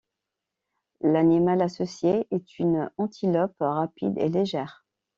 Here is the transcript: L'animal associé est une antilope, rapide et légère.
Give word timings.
L'animal 1.01 1.61
associé 1.61 2.25
est 2.31 2.57
une 2.57 2.89
antilope, 2.97 3.53
rapide 3.59 4.17
et 4.17 4.29
légère. 4.29 4.83